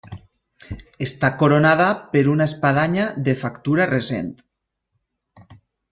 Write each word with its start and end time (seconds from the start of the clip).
Està 1.05 1.29
coronada 1.41 1.89
per 2.15 2.23
una 2.33 2.47
espadanya 2.51 3.07
de 3.29 3.35
factura 3.45 3.87
recent. 3.95 4.37